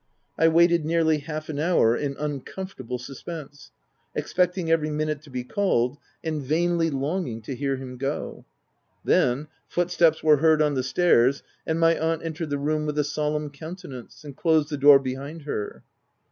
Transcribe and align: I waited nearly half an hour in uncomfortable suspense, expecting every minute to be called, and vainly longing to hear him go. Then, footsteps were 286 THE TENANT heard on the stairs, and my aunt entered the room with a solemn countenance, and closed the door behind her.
I 0.35 0.47
waited 0.47 0.83
nearly 0.83 1.19
half 1.19 1.47
an 1.47 1.59
hour 1.59 1.95
in 1.95 2.15
uncomfortable 2.17 2.97
suspense, 2.97 3.69
expecting 4.15 4.71
every 4.71 4.89
minute 4.89 5.21
to 5.21 5.29
be 5.29 5.43
called, 5.43 5.99
and 6.23 6.41
vainly 6.41 6.89
longing 6.89 7.43
to 7.43 7.55
hear 7.55 7.75
him 7.75 7.97
go. 7.97 8.43
Then, 9.05 9.47
footsteps 9.67 10.23
were 10.23 10.37
286 10.37 10.41
THE 10.41 10.41
TENANT 10.41 10.41
heard 10.47 10.61
on 10.63 10.73
the 11.29 11.33
stairs, 11.35 11.43
and 11.67 11.79
my 11.79 11.99
aunt 11.99 12.25
entered 12.25 12.49
the 12.49 12.57
room 12.57 12.87
with 12.87 12.97
a 12.97 13.03
solemn 13.03 13.51
countenance, 13.51 14.23
and 14.23 14.35
closed 14.35 14.69
the 14.71 14.77
door 14.77 14.97
behind 14.97 15.43
her. 15.43 15.83